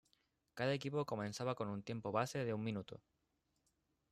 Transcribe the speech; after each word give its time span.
Cada 0.55 0.73
equipo 0.73 1.05
comenzaba 1.05 1.53
con 1.53 1.67
un 1.69 1.83
tiempo 1.83 2.11
base 2.11 2.43
de 2.43 2.55
un 2.55 2.63
minuto. 2.63 3.03